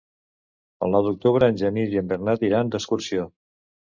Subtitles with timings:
[0.85, 3.29] El nou d'octubre en Genís i en Bernat iran d'excursió.